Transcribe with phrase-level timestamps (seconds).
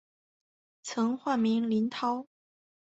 [0.81, 2.25] 曾化名林涛。